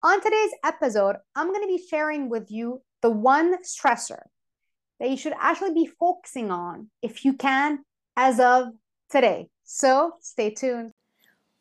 [0.00, 4.20] On today's episode, I'm going to be sharing with you the one stressor
[5.00, 7.80] that you should actually be focusing on if you can
[8.16, 8.68] as of
[9.10, 9.48] today.
[9.64, 10.92] So stay tuned.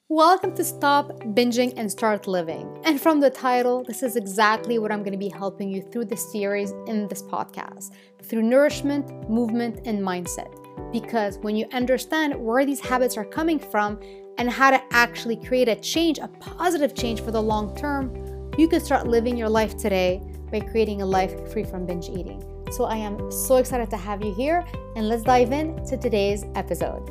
[0.08, 2.80] Welcome to Stop Binging and Start Living.
[2.86, 6.06] And from the title, this is exactly what I'm going to be helping you through
[6.06, 7.92] this series in this podcast
[8.22, 10.54] through nourishment, movement, and mindset.
[10.94, 14.00] Because when you understand where these habits are coming from
[14.38, 18.27] and how to actually create a change, a positive change for the long term,
[18.58, 20.20] you can start living your life today
[20.52, 22.44] by creating a life free from binge eating.
[22.72, 27.08] So I am so excited to have you here, and let's dive into today's episode.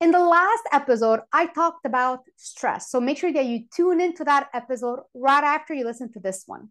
[0.00, 2.88] In the last episode, I talked about stress.
[2.90, 6.44] So make sure that you tune into that episode right after you listen to this
[6.46, 6.70] one.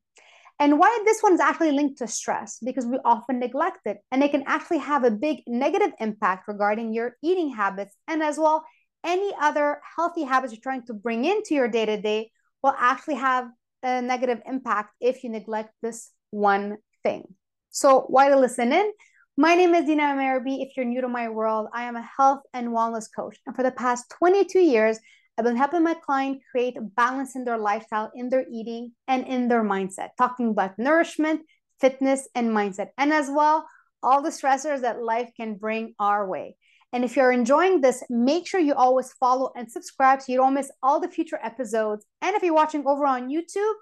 [0.59, 4.23] And why this one is actually linked to stress, because we often neglect it and
[4.23, 8.63] it can actually have a big negative impact regarding your eating habits and as well
[9.03, 12.31] any other healthy habits you're trying to bring into your day to day
[12.63, 13.47] will actually have
[13.83, 17.23] a negative impact if you neglect this one thing.
[17.71, 18.91] So, why to listen in?
[19.37, 20.61] My name is Dina Merhbi.
[20.61, 23.37] If you're new to my world, I am a health and wellness coach.
[23.47, 24.99] And for the past 22 years,
[25.37, 29.47] I've been helping my client create balance in their lifestyle, in their eating, and in
[29.47, 31.41] their mindset, talking about nourishment,
[31.79, 32.89] fitness, and mindset.
[32.97, 33.65] And as well,
[34.03, 36.57] all the stressors that life can bring our way.
[36.93, 40.53] And if you're enjoying this, make sure you always follow and subscribe so you don't
[40.53, 42.05] miss all the future episodes.
[42.21, 43.73] And if you're watching over on YouTube,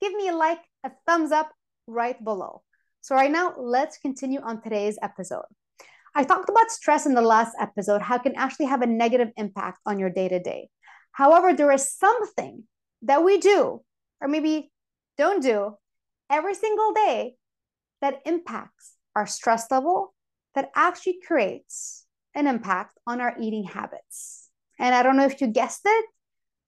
[0.00, 1.52] give me a like, a thumbs up
[1.86, 2.62] right below.
[3.02, 5.44] So, right now, let's continue on today's episode.
[6.14, 9.28] I talked about stress in the last episode, how it can actually have a negative
[9.36, 10.68] impact on your day to day.
[11.12, 12.64] However, there is something
[13.02, 13.82] that we do,
[14.20, 14.70] or maybe
[15.16, 15.76] don't do,
[16.28, 17.36] every single day
[18.00, 20.14] that impacts our stress level,
[20.54, 24.48] that actually creates an impact on our eating habits.
[24.78, 26.04] And I don't know if you guessed it,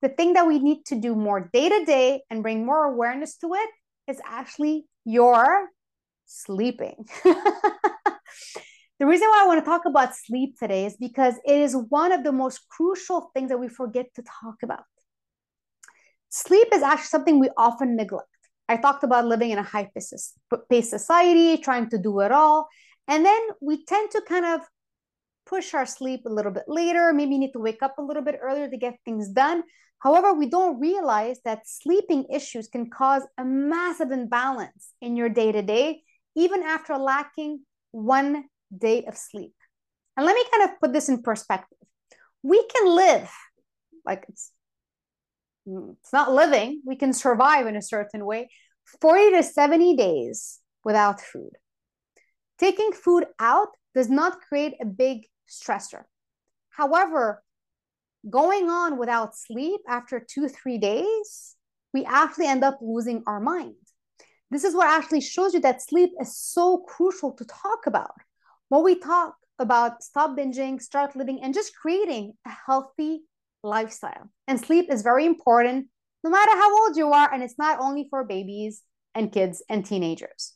[0.02, 3.36] the thing that we need to do more day to day and bring more awareness
[3.38, 3.70] to it
[4.08, 5.68] is actually your
[6.26, 7.06] sleeping.
[7.24, 7.36] the
[9.00, 12.24] reason why I want to talk about sleep today is because it is one of
[12.24, 14.84] the most crucial things that we forget to talk about.
[16.30, 18.26] Sleep is actually something we often neglect.
[18.68, 22.68] I talked about living in a high paced society, trying to do it all.
[23.06, 24.62] And then we tend to kind of
[25.46, 27.12] push our sleep a little bit later.
[27.12, 29.62] Maybe you need to wake up a little bit earlier to get things done.
[29.98, 35.52] However, we don't realize that sleeping issues can cause a massive imbalance in your day
[35.52, 36.02] to day,
[36.34, 37.60] even after lacking
[37.92, 38.44] one
[38.76, 39.54] day of sleep.
[40.16, 41.78] And let me kind of put this in perspective.
[42.42, 43.30] We can live
[44.04, 44.50] like it's
[45.64, 48.50] it's not living, we can survive in a certain way
[49.00, 51.52] 40 to 70 days without food.
[52.58, 56.04] Taking food out does not create a big stressor.
[56.70, 57.42] However,
[58.28, 61.56] going on without sleep after two, three days,
[61.92, 63.74] we actually end up losing our mind.
[64.50, 68.14] This is what actually shows you that sleep is so crucial to talk about.
[68.68, 73.22] When we talk about stop binging, start living, and just creating a healthy
[73.62, 74.30] lifestyle.
[74.48, 75.88] And sleep is very important
[76.24, 77.32] no matter how old you are.
[77.32, 78.82] And it's not only for babies
[79.14, 80.54] and kids and teenagers.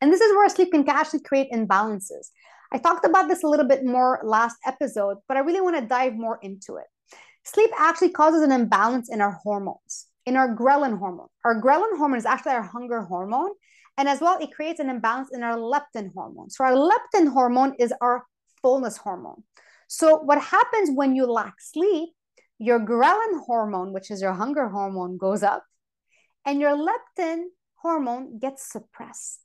[0.00, 2.30] And this is where sleep can actually create imbalances.
[2.72, 5.86] I talked about this a little bit more last episode, but I really want to
[5.86, 6.86] dive more into it.
[7.44, 11.28] Sleep actually causes an imbalance in our hormones, in our ghrelin hormone.
[11.44, 13.52] Our ghrelin hormone is actually our hunger hormone.
[13.96, 16.50] And as well, it creates an imbalance in our leptin hormone.
[16.50, 18.24] So, our leptin hormone is our
[18.62, 19.42] fullness hormone.
[19.88, 22.10] So, what happens when you lack sleep?
[22.58, 25.64] Your ghrelin hormone, which is your hunger hormone, goes up,
[26.44, 27.44] and your leptin
[27.76, 29.40] hormone gets suppressed,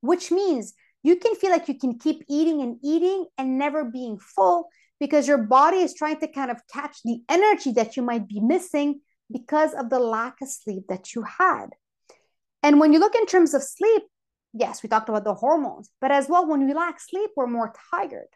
[0.00, 4.18] which means you can feel like you can keep eating and eating and never being
[4.18, 4.68] full
[5.00, 8.40] because your body is trying to kind of catch the energy that you might be
[8.40, 9.00] missing
[9.32, 11.66] because of the lack of sleep that you had.
[12.62, 14.02] And when you look in terms of sleep,
[14.52, 17.72] yes, we talked about the hormones, but as well, when we lack sleep, we're more
[17.90, 18.28] tired.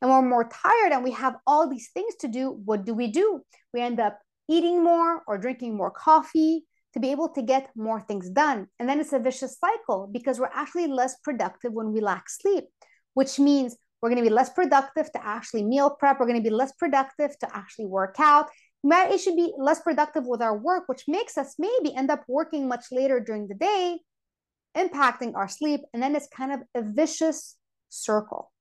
[0.00, 3.08] And we're more tired and we have all these things to do, what do we
[3.08, 3.42] do?
[3.74, 6.64] We end up eating more or drinking more coffee,
[6.94, 8.66] to be able to get more things done.
[8.78, 12.64] And then it's a vicious cycle because we're actually less productive when we lack sleep,
[13.14, 16.18] which means we're going to be less productive to actually meal prep.
[16.18, 18.46] We're going to be less productive to actually work out.
[18.84, 22.68] It should be less productive with our work, which makes us maybe end up working
[22.68, 23.98] much later during the day,
[24.76, 25.80] impacting our sleep.
[25.92, 27.56] And then it's kind of a vicious
[27.88, 28.52] circle.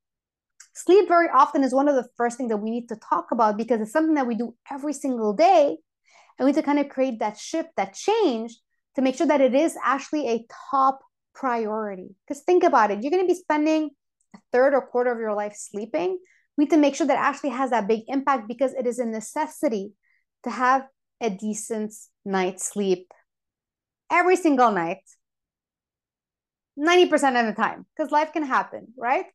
[0.73, 3.57] Sleep very often is one of the first things that we need to talk about
[3.57, 5.77] because it's something that we do every single day
[6.37, 8.57] and we need to kind of create that shift, that change
[8.95, 10.99] to make sure that it is actually a top
[11.33, 12.15] priority.
[12.27, 13.91] Because think about it, you're going to be spending
[14.35, 16.17] a third or quarter of your life sleeping.
[16.57, 19.05] We need to make sure that actually has that big impact because it is a
[19.05, 19.93] necessity
[20.43, 20.87] to have
[21.21, 21.93] a decent
[22.25, 23.11] night's sleep
[24.11, 24.99] every single night
[26.77, 29.25] 90% of the time because life can happen, right?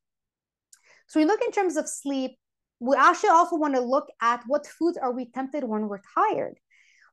[1.09, 2.39] So we look in terms of sleep.
[2.81, 6.55] We actually also want to look at what foods are we tempted when we're tired.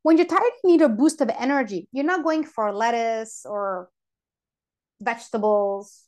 [0.03, 1.87] When you're tired, you need a boost of energy.
[1.91, 3.89] You're not going for lettuce or
[5.01, 6.03] vegetables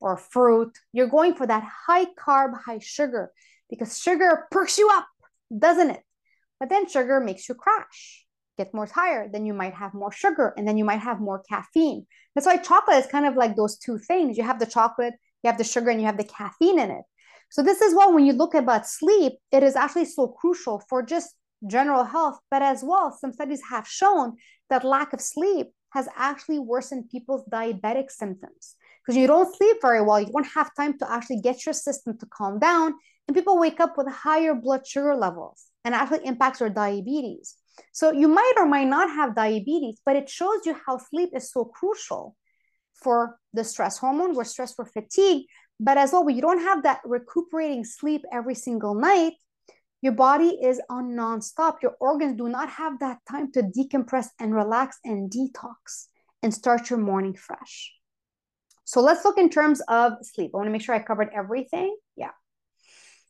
[0.00, 0.76] or fruit.
[0.92, 3.30] You're going for that high carb, high sugar
[3.70, 5.06] because sugar perks you up,
[5.56, 6.02] doesn't it?
[6.58, 8.26] But then sugar makes you crash
[8.56, 11.42] get more tired, then you might have more sugar and then you might have more
[11.48, 12.06] caffeine.
[12.34, 14.36] That's why chocolate is kind of like those two things.
[14.36, 17.04] You have the chocolate, you have the sugar, and you have the caffeine in it.
[17.50, 21.02] So this is why when you look about sleep, it is actually so crucial for
[21.02, 21.34] just
[21.68, 24.36] general health, but as well, some studies have shown
[24.70, 30.02] that lack of sleep has actually worsened people's diabetic symptoms because you don't sleep very
[30.02, 30.20] well.
[30.20, 32.94] You don't have time to actually get your system to calm down,
[33.26, 37.54] and people wake up with higher blood sugar levels and actually impacts their diabetes.
[37.92, 41.50] So you might or might not have diabetes, but it shows you how sleep is
[41.50, 42.36] so crucial
[42.94, 44.34] for the stress hormone.
[44.34, 45.46] We're stressed for fatigue,
[45.78, 49.34] but as well, you don't have that recuperating sleep every single night,
[50.02, 51.82] your body is on nonstop.
[51.82, 56.06] Your organs do not have that time to decompress and relax and detox
[56.42, 57.92] and start your morning fresh.
[58.84, 60.52] So let's look in terms of sleep.
[60.54, 61.96] I want to make sure I covered everything.
[62.14, 62.30] Yeah.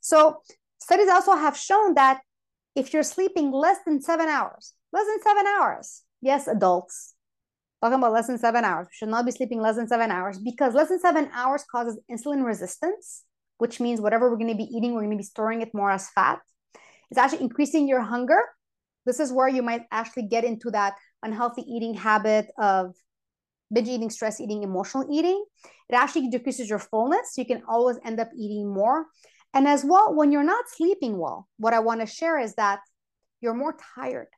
[0.01, 0.43] So
[0.81, 2.21] studies also have shown that
[2.75, 7.15] if you're sleeping less than seven hours, less than seven hours, yes, adults,
[7.81, 10.39] talking about less than seven hours, we should not be sleeping less than seven hours
[10.39, 13.25] because less than seven hours causes insulin resistance,
[13.57, 15.91] which means whatever we're going to be eating, we're going to be storing it more
[15.91, 16.41] as fat.
[17.11, 18.41] It's actually increasing your hunger.
[19.05, 22.95] This is where you might actually get into that unhealthy eating habit of
[23.73, 25.45] binge eating, stress eating, emotional eating.
[25.89, 27.35] It actually decreases your fullness.
[27.35, 29.07] So you can always end up eating more.
[29.55, 32.81] And as well, when you're not sleeping well, what I want to share is that
[33.41, 34.29] you're more tired.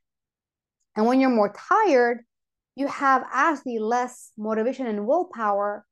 [0.97, 2.25] And when you're more tired,
[2.77, 5.85] you have actually less motivation and willpower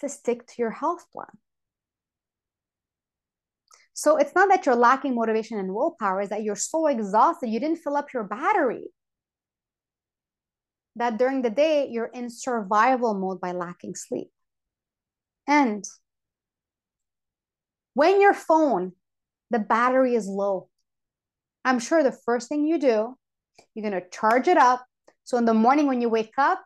[0.00, 1.28] to stick to your health plan.
[3.94, 7.60] So it's not that you're lacking motivation and willpower, is that you're so exhausted, you
[7.60, 8.88] didn't fill up your battery.
[10.96, 14.30] That during the day, you're in survival mode by lacking sleep.
[15.46, 15.84] And
[17.94, 18.92] when your phone,
[19.50, 20.68] the battery is low,
[21.64, 23.16] I'm sure the first thing you do,
[23.74, 24.84] you're going to charge it up.
[25.24, 26.62] So in the morning when you wake up,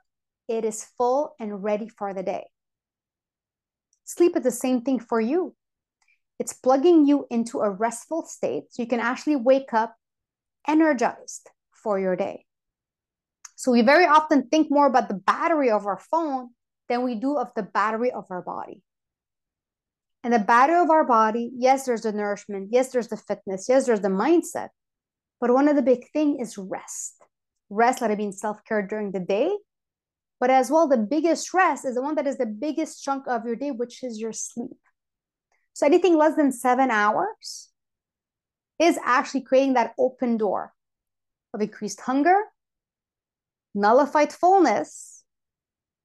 [0.48, 2.46] it is full and ready for the day.
[4.04, 5.54] Sleep is the same thing for you.
[6.38, 9.96] It's plugging you into a restful state so you can actually wake up
[10.68, 12.44] energized for your day.
[13.54, 16.50] So we very often think more about the battery of our phone
[16.88, 18.82] than we do of the battery of our body.
[20.22, 23.86] And the battery of our body, yes, there's the nourishment, yes, there's the fitness, yes,
[23.86, 24.68] there's the mindset.
[25.40, 27.14] But one of the big thing is rest.
[27.70, 29.56] Rest, let it be in self-care during the day.
[30.38, 33.46] But as well, the biggest rest is the one that is the biggest chunk of
[33.46, 34.76] your day, which is your sleep.
[35.76, 37.68] So anything less than seven hours
[38.78, 40.72] is actually creating that open door
[41.52, 42.44] of increased hunger,
[43.74, 45.22] nullified fullness,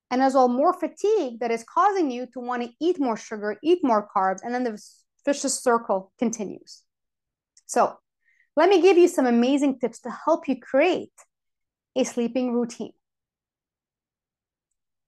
[0.09, 3.57] and as well more fatigue that is causing you to want to eat more sugar,
[3.63, 4.77] eat more carbs, and then the
[5.25, 6.81] vicious circle continues.
[7.65, 7.95] So,
[8.57, 11.13] let me give you some amazing tips to help you create
[11.95, 12.91] a sleeping routine.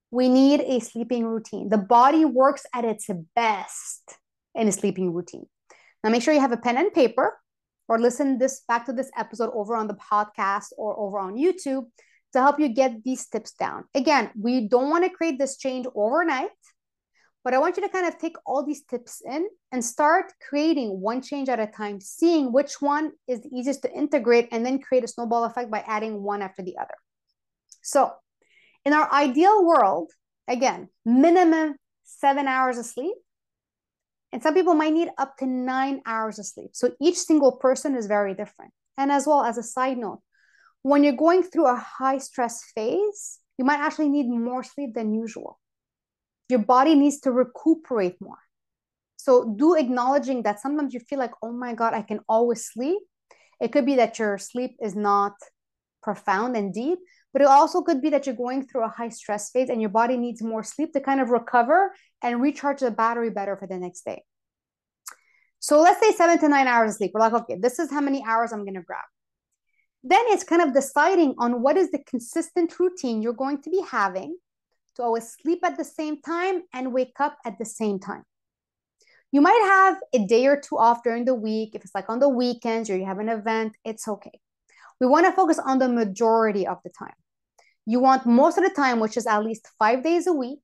[0.10, 1.68] We need a sleeping routine.
[1.68, 4.20] The body works at its best
[4.56, 5.46] in a sleeping routine.
[6.04, 7.40] Now, make sure you have a pen and paper
[7.88, 11.86] or listen this back to this episode over on the podcast or over on YouTube
[12.34, 13.86] to help you get these tips down.
[13.94, 16.50] Again, we don't want to create this change overnight,
[17.44, 21.00] but I want you to kind of take all these tips in and start creating
[21.00, 24.80] one change at a time, seeing which one is the easiest to integrate, and then
[24.80, 26.96] create a snowball effect by adding one after the other.
[27.82, 28.14] So,
[28.86, 30.12] in our ideal world,
[30.48, 33.16] again, minimum seven hours of sleep.
[34.34, 36.72] And some people might need up to nine hours of sleep.
[36.74, 38.74] So each single person is very different.
[38.98, 40.22] And as well as a side note,
[40.82, 45.14] when you're going through a high stress phase, you might actually need more sleep than
[45.14, 45.60] usual.
[46.50, 48.40] Your body needs to recuperate more.
[49.18, 53.02] So, do acknowledging that sometimes you feel like, oh my God, I can always sleep.
[53.62, 55.34] It could be that your sleep is not
[56.02, 57.00] profound and deep,
[57.34, 59.90] but it also could be that you're going through a high stress phase and your
[59.90, 63.78] body needs more sleep to kind of recover and recharge the battery better for the
[63.78, 64.24] next day.
[65.60, 67.12] So let's say seven to nine hours of sleep.
[67.14, 69.06] We're like, okay, this is how many hours I'm going to grab.
[70.04, 73.82] Then it's kind of deciding on what is the consistent routine you're going to be
[73.90, 74.38] having
[74.96, 78.24] to always sleep at the same time and wake up at the same time.
[79.32, 81.72] You might have a day or two off during the week.
[81.74, 84.40] If it's like on the weekends or you have an event, it's okay.
[85.00, 87.16] We want to focus on the majority of the time.
[87.86, 90.60] You want most of the time, which is at least five days a week,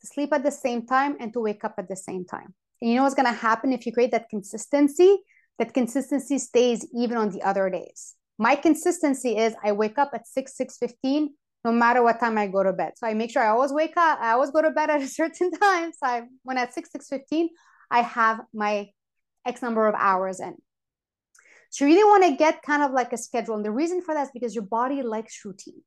[0.00, 2.54] to sleep at the same time and to wake up at the same time.
[2.80, 5.18] And you know what's going to happen if you create that consistency?
[5.58, 8.14] That consistency stays even on the other days.
[8.38, 11.28] My consistency is I wake up at 6, 6.15,
[11.64, 12.92] no matter what time I go to bed.
[12.96, 15.08] So I make sure I always wake up, I always go to bed at a
[15.08, 15.92] certain time.
[15.92, 17.48] So I, when at 6, 6.15,
[17.90, 18.90] I have my
[19.46, 20.56] X number of hours in.
[21.70, 23.54] So you really want to get kind of like a schedule.
[23.54, 25.82] And the reason for that is because your body likes routine.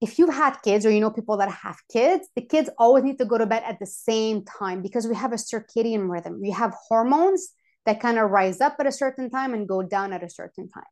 [0.00, 3.18] If you've had kids or you know people that have kids, the kids always need
[3.18, 6.40] to go to bed at the same time because we have a circadian rhythm.
[6.40, 7.52] We have hormones
[7.86, 10.68] that kind of rise up at a certain time and go down at a certain
[10.68, 10.84] time.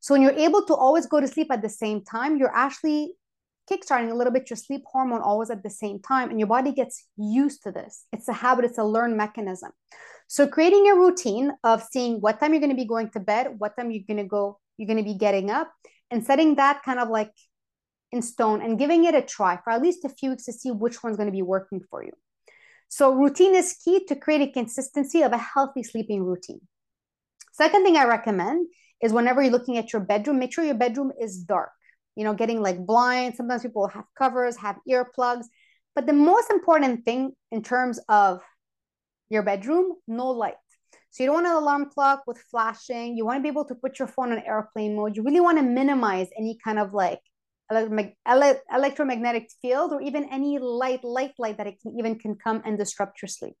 [0.00, 3.14] So when you're able to always go to sleep at the same time, you're actually
[3.70, 6.72] kickstarting a little bit your sleep hormone always at the same time, and your body
[6.72, 8.04] gets used to this.
[8.12, 9.72] It's a habit, it's a learned mechanism.
[10.28, 13.56] So creating a routine of seeing what time you're going to be going to bed,
[13.58, 15.72] what time you're going to go, you're going to be getting up,
[16.10, 17.32] and setting that kind of like
[18.12, 20.70] in stone and giving it a try for at least a few weeks to see
[20.70, 22.12] which one's going to be working for you.
[22.88, 26.60] So routine is key to create a consistency of a healthy sleeping routine.
[27.52, 28.68] Second thing I recommend
[29.02, 31.70] is whenever you're looking at your bedroom, make sure your bedroom is dark.
[32.14, 33.36] You know, getting like blinds.
[33.36, 35.46] Sometimes people have covers, have earplugs.
[35.94, 38.42] But the most important thing in terms of
[39.28, 40.54] your bedroom, no light.
[41.10, 43.16] So you don't want an alarm clock with flashing.
[43.16, 45.16] You want to be able to put your phone on airplane mode.
[45.16, 47.20] You really want to minimize any kind of like
[47.70, 52.78] electromagnetic field or even any light, light light that it can even can come and
[52.78, 53.56] disrupt your sleep.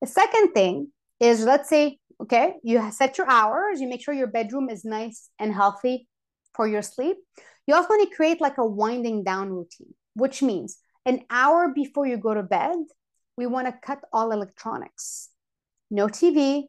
[0.00, 4.26] The second thing is let's say, okay, you set your hours, you make sure your
[4.26, 6.08] bedroom is nice and healthy
[6.54, 7.16] for your sleep.
[7.66, 12.06] You also want to create like a winding down routine, which means an hour before
[12.06, 12.76] you go to bed,
[13.36, 15.28] we want to cut all electronics.
[15.90, 16.64] No TV,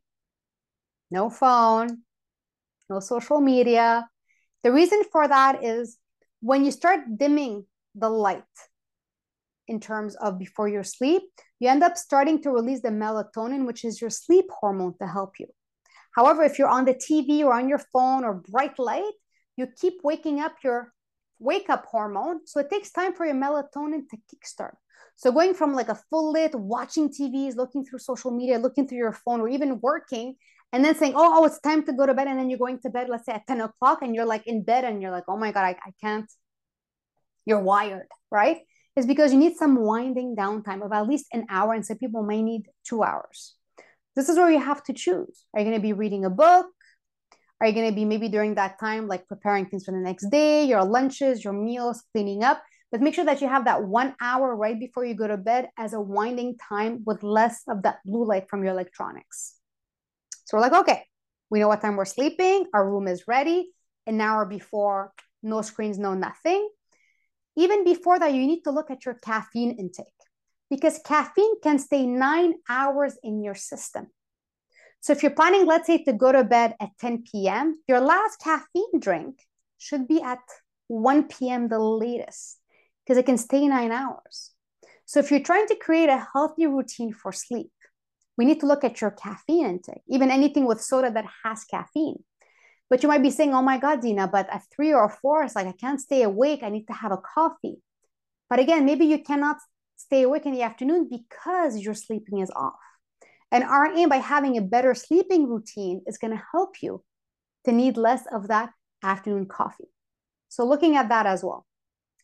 [1.12, 2.04] no phone,
[2.90, 4.08] no social media.
[4.64, 5.98] The reason for that is
[6.44, 8.44] when you start dimming the light
[9.70, 11.24] in terms of before your sleep,
[11.62, 15.40] you end up starting to release the melatonin, which is your sleep hormone to help
[15.40, 15.48] you.
[16.12, 19.14] However, if you're on the TV or on your phone or bright light,
[19.56, 20.92] you keep waking up your
[21.40, 22.46] wake up hormone.
[22.46, 24.76] So it takes time for your melatonin to kickstart.
[25.16, 28.98] So going from like a full lit, watching TVs, looking through social media, looking through
[28.98, 30.36] your phone, or even working,
[30.74, 32.28] and then saying, oh, oh, it's time to go to bed.
[32.28, 34.64] And then you're going to bed, let's say at 10 o'clock, and you're like in
[34.64, 36.30] bed and you're like, oh my God, I, I can't.
[37.46, 38.58] You're wired, right?
[38.96, 41.74] Is because you need some winding down time of at least an hour.
[41.74, 43.56] And some people may need two hours.
[44.16, 45.46] This is where you have to choose.
[45.54, 46.66] Are you going to be reading a book?
[47.62, 50.30] Are you going to be maybe during that time, like preparing things for the next
[50.30, 52.64] day, your lunches, your meals, cleaning up?
[52.92, 55.70] But make sure that you have that one hour right before you go to bed
[55.78, 59.56] as a winding time with less of that blue light from your electronics.
[60.46, 61.06] So we're like, okay,
[61.50, 62.68] we know what time we're sleeping.
[62.74, 63.70] Our room is ready.
[64.06, 66.70] An hour before, no screens, no nothing.
[67.56, 70.08] Even before that, you need to look at your caffeine intake
[70.70, 74.08] because caffeine can stay nine hours in your system.
[75.02, 78.40] So if you're planning, let's say, to go to bed at 10 p.m., your last
[78.40, 79.40] caffeine drink
[79.78, 80.40] should be at
[80.88, 81.68] 1 p.m.
[81.68, 82.60] the latest
[83.04, 84.52] because it can stay nine hours.
[85.06, 87.72] So if you're trying to create a healthy routine for sleep,
[88.38, 92.24] we need to look at your caffeine intake, even anything with soda that has caffeine.
[92.90, 95.56] But you might be saying, oh my God, Dina, but at three or four, it's
[95.56, 96.62] like I can't stay awake.
[96.64, 97.78] I need to have a coffee.
[98.50, 99.58] But again, maybe you cannot
[99.96, 102.74] stay awake in the afternoon because your sleeping is off.
[103.52, 107.04] And our aim by having a better sleeping routine is going to help you
[107.66, 108.72] to need less of that
[109.04, 109.90] afternoon coffee.
[110.50, 111.66] So looking at that as well.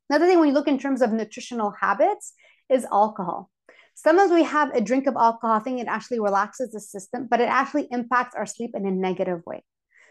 [0.09, 2.33] Another thing, when you look in terms of nutritional habits,
[2.67, 3.49] is alcohol.
[4.01, 7.49] Sometimes we have a drink of alcohol, thinking it actually relaxes the system, but it
[7.49, 9.61] actually impacts our sleep in a negative way.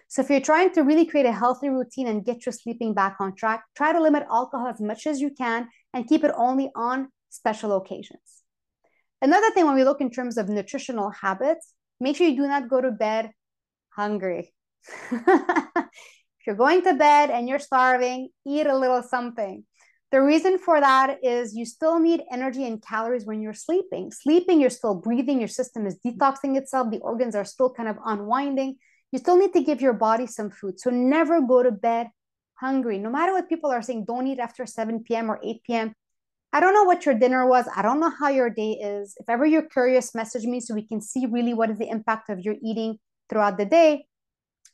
[0.09, 3.17] So if you're trying to really create a healthy routine and get your sleeping back
[3.19, 6.71] on track, try to limit alcohol as much as you can and keep it only
[6.77, 8.43] on special occasions.
[9.23, 12.69] Another thing when we look in terms of nutritional habits, make sure you do not
[12.69, 13.31] go to bed
[13.89, 14.53] hungry.
[15.11, 19.65] if you're going to bed and you're starving, eat a little something.
[20.11, 24.11] The reason for that is you still need energy and calories when you're sleeping.
[24.11, 27.99] Sleeping, you're still breathing, your system is detoxing itself, the organs are still kind of
[28.05, 28.77] unwinding.
[29.13, 30.81] You still need to give your body some food.
[30.81, 32.09] So never go to bed
[32.55, 32.99] hungry.
[32.99, 35.31] No matter what people are saying, don't eat after 7 p.m.
[35.31, 35.95] or 8 p.m.
[36.53, 37.67] I don't know what your dinner was.
[37.77, 39.15] I don't know how your day is.
[39.21, 42.31] If ever you're curious, message me so we can see really what is the impact
[42.31, 42.99] of your eating
[43.29, 44.07] throughout the day.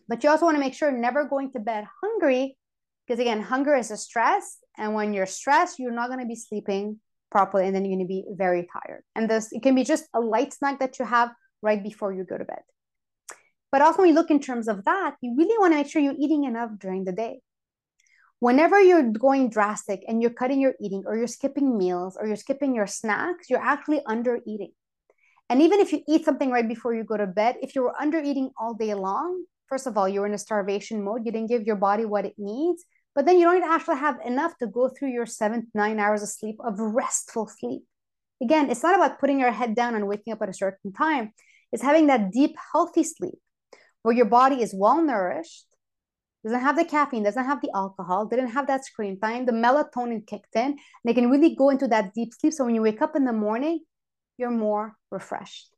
[0.08, 2.56] But you also want to make sure never going to bed hungry
[3.06, 4.58] because again, hunger is a stress.
[4.76, 8.06] And when you're stressed, you're not going to be sleeping properly and then you're going
[8.06, 9.02] to be very tired.
[9.14, 11.30] And this, it can be just a light snack that you have
[11.62, 12.62] right before you go to bed.
[13.72, 16.00] But also, when you look in terms of that, you really want to make sure
[16.00, 17.40] you're eating enough during the day.
[18.38, 22.36] Whenever you're going drastic and you're cutting your eating, or you're skipping meals, or you're
[22.36, 24.70] skipping your snacks, you're actually under eating.
[25.50, 28.00] And even if you eat something right before you go to bed, if you were
[28.00, 31.22] under eating all day long, first of all, you're in a starvation mode.
[31.24, 32.84] You didn't give your body what it needs.
[33.14, 36.28] But then you don't actually have enough to go through your seven nine hours of
[36.28, 37.82] sleep, of restful sleep.
[38.42, 41.32] Again, it's not about putting your head down and waking up at a certain time.
[41.72, 43.38] It's having that deep, healthy sleep
[44.02, 45.66] where your body is well nourished,
[46.44, 50.26] doesn't have the caffeine, doesn't have the alcohol, didn't have that screen time, the melatonin
[50.26, 52.52] kicked in, they can really go into that deep sleep.
[52.52, 53.80] So when you wake up in the morning,
[54.36, 55.70] you're more refreshed.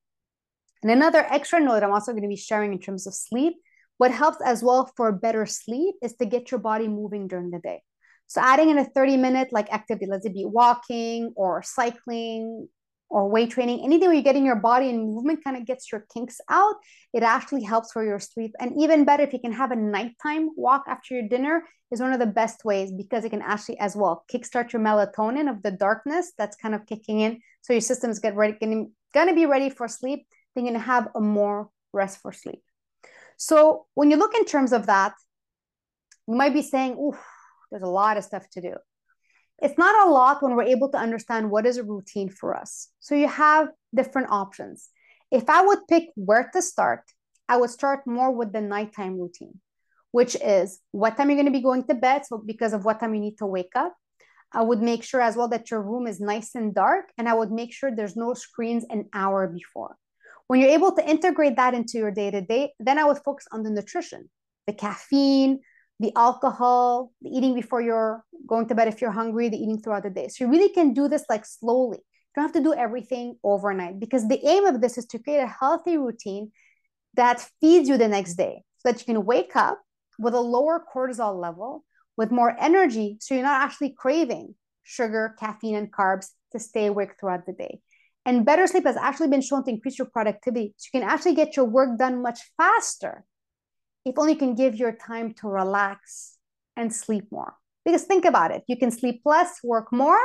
[0.82, 3.54] And another extra note I'm also going to be sharing in terms of sleep
[3.98, 7.58] what helps as well for better sleep is to get your body moving during the
[7.58, 7.82] day.
[8.26, 12.68] So adding in a 30 minute like activity, let's be walking or cycling
[13.08, 16.04] or weight training, anything where you're getting your body in movement kind of gets your
[16.12, 16.74] kinks out.
[17.12, 18.52] It actually helps for your sleep.
[18.58, 21.62] And even better, if you can have a nighttime walk after your dinner,
[21.92, 25.48] is one of the best ways because it can actually as well kickstart your melatonin
[25.48, 27.40] of the darkness that's kind of kicking in.
[27.62, 30.26] So your systems get ready, gonna, gonna be ready for sleep.
[30.54, 32.62] Then you're gonna have a more rest for sleep.
[33.36, 35.14] So when you look in terms of that,
[36.26, 37.16] you might be saying, ooh,
[37.70, 38.74] there's a lot of stuff to do.
[39.60, 42.88] It's not a lot when we're able to understand what is a routine for us.
[43.00, 44.90] So you have different options.
[45.30, 47.02] If I would pick where to start,
[47.48, 49.60] I would start more with the nighttime routine,
[50.10, 52.26] which is what time you're going to be going to bed.
[52.26, 53.94] So because of what time you need to wake up,
[54.52, 57.34] I would make sure as well that your room is nice and dark, and I
[57.34, 59.96] would make sure there's no screens an hour before.
[60.48, 63.46] When you're able to integrate that into your day to day, then I would focus
[63.52, 64.30] on the nutrition,
[64.66, 65.60] the caffeine,
[65.98, 70.04] the alcohol, the eating before you're going to bed if you're hungry, the eating throughout
[70.04, 70.28] the day.
[70.28, 71.98] So you really can do this like slowly.
[71.98, 75.40] You don't have to do everything overnight because the aim of this is to create
[75.40, 76.52] a healthy routine
[77.14, 79.80] that feeds you the next day so that you can wake up
[80.18, 81.84] with a lower cortisol level,
[82.16, 87.10] with more energy, so you're not actually craving sugar, caffeine, and carbs to stay awake
[87.18, 87.80] throughout the day.
[88.26, 90.74] And better sleep has actually been shown to increase your productivity.
[90.76, 93.24] So you can actually get your work done much faster
[94.04, 96.36] if only you can give your time to relax
[96.76, 97.54] and sleep more.
[97.84, 100.18] Because think about it you can sleep less, work more,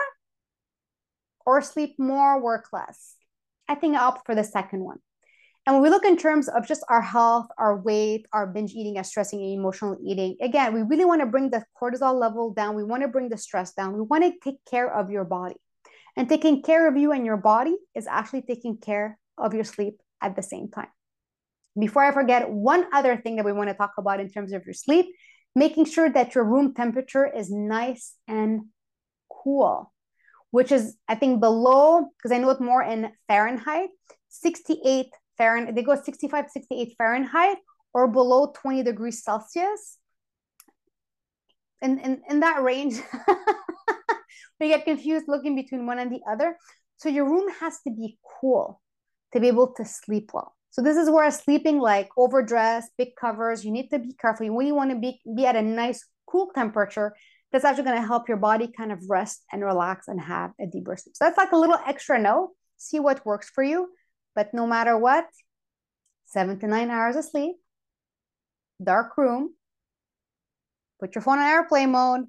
[1.45, 3.15] or sleep more, work less.
[3.67, 4.97] I think I opt for the second one.
[5.67, 8.97] And when we look in terms of just our health, our weight, our binge eating,
[8.97, 12.75] our stressing, and emotional eating, again, we really want to bring the cortisol level down.
[12.75, 13.93] We want to bring the stress down.
[13.93, 15.57] We want to take care of your body.
[16.17, 20.01] And taking care of you and your body is actually taking care of your sleep
[20.21, 20.89] at the same time.
[21.79, 24.65] Before I forget, one other thing that we want to talk about in terms of
[24.65, 25.05] your sleep,
[25.55, 28.63] making sure that your room temperature is nice and
[29.29, 29.91] cool,
[30.51, 33.89] which is, I think, below, because I know it more in Fahrenheit,
[34.29, 37.57] 68 Fahrenheit, they go 65, 68 Fahrenheit
[37.93, 39.97] or below 20 degrees Celsius.
[41.81, 42.99] In, in, in that range,
[44.59, 46.57] we get confused looking between one and the other.
[46.97, 48.81] So your room has to be cool
[49.33, 50.55] to be able to sleep well.
[50.71, 54.45] So this is where sleeping like overdressed, big covers, you need to be careful.
[54.45, 57.15] You really want to be, be at a nice cool temperature
[57.51, 60.65] that's actually going to help your body kind of rest and relax and have a
[60.65, 61.15] deeper sleep.
[61.17, 62.51] So that's like a little extra note.
[62.77, 63.89] See what works for you.
[64.33, 65.25] But no matter what,
[66.25, 67.57] seven to nine hours of sleep,
[68.81, 69.53] dark room,
[70.99, 72.21] put your phone on airplane mode,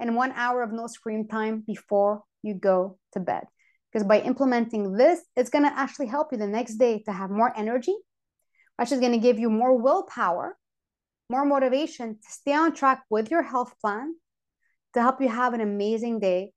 [0.00, 3.44] and one hour of no screen time before you go to bed.
[3.92, 7.30] Because by implementing this, it's going to actually help you the next day to have
[7.30, 7.94] more energy,
[8.76, 10.56] which is going to give you more willpower,
[11.30, 14.14] more motivation to stay on track with your health plan,
[14.94, 16.52] to help you have an amazing day,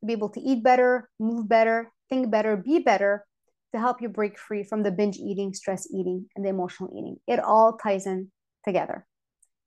[0.00, 3.24] to be able to eat better, move better, think better, be better,
[3.72, 7.16] to help you break free from the binge eating, stress eating, and the emotional eating.
[7.26, 8.32] It all ties in
[8.64, 9.06] together.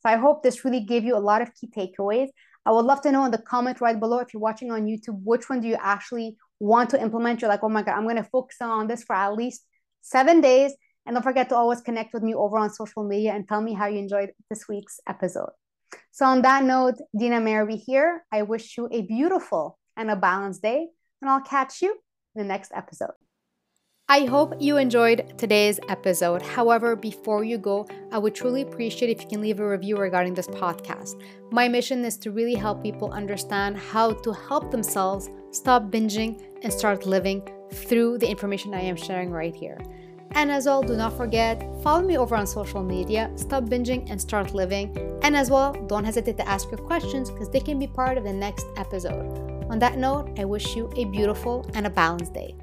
[0.01, 2.27] So I hope this really gave you a lot of key takeaways.
[2.65, 5.21] I would love to know in the comment right below if you're watching on YouTube,
[5.23, 7.41] which one do you actually want to implement?
[7.41, 9.65] You're like, oh my God, I'm going to focus on this for at least
[10.01, 10.73] seven days.
[11.05, 13.73] And don't forget to always connect with me over on social media and tell me
[13.73, 15.49] how you enjoyed this week's episode.
[16.11, 18.23] So, on that note, Dina Merhbi here.
[18.31, 20.87] I wish you a beautiful and a balanced day,
[21.21, 21.91] and I'll catch you
[22.35, 23.13] in the next episode.
[24.09, 26.41] I hope you enjoyed today's episode.
[26.41, 30.33] However, before you go, I would truly appreciate if you can leave a review regarding
[30.33, 31.21] this podcast.
[31.51, 36.71] My mission is to really help people understand how to help themselves stop binging and
[36.71, 39.79] start living through the information I am sharing right here.
[40.31, 44.19] And as well, do not forget, follow me over on social media, stop binging and
[44.19, 44.97] start living.
[45.23, 48.25] And as well, don't hesitate to ask your questions because they can be part of
[48.25, 49.53] the next episode.
[49.71, 52.53] On that note, I wish you a beautiful and a balanced day.